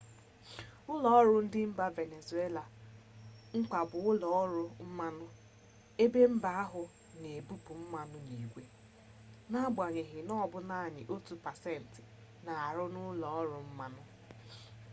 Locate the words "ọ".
10.43-10.45